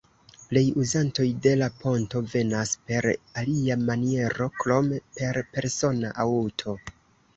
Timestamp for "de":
1.45-1.51